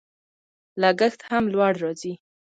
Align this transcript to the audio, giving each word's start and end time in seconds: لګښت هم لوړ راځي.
لګښت 0.81 1.19
هم 1.29 1.43
لوړ 1.53 1.73
راځي. 1.83 2.13